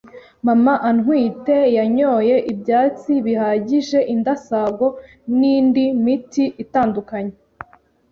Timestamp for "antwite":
0.89-1.55